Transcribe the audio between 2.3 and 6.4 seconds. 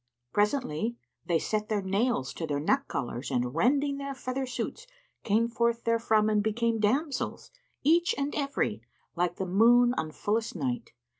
to their neck collars and, rending their feather suits, came forth therefrom